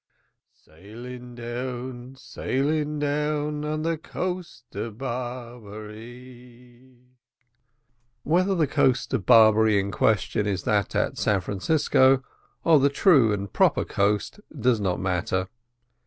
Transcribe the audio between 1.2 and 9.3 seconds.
down, sailing down On the coast of Barbaree." Whether the coast of